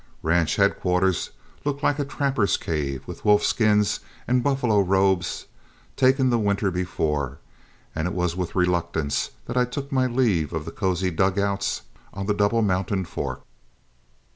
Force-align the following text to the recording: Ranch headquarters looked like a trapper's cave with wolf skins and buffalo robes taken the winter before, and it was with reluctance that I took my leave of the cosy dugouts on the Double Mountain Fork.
Ranch 0.23 0.55
headquarters 0.55 1.29
looked 1.63 1.83
like 1.83 1.99
a 1.99 2.03
trapper's 2.05 2.57
cave 2.57 3.03
with 3.05 3.23
wolf 3.23 3.43
skins 3.43 3.99
and 4.27 4.41
buffalo 4.43 4.79
robes 4.81 5.45
taken 5.95 6.31
the 6.31 6.39
winter 6.39 6.71
before, 6.71 7.37
and 7.93 8.07
it 8.07 8.15
was 8.15 8.35
with 8.35 8.55
reluctance 8.55 9.29
that 9.45 9.57
I 9.57 9.65
took 9.65 9.91
my 9.91 10.07
leave 10.07 10.53
of 10.53 10.65
the 10.65 10.71
cosy 10.71 11.11
dugouts 11.11 11.83
on 12.15 12.25
the 12.25 12.33
Double 12.33 12.63
Mountain 12.63 13.05
Fork. 13.05 13.43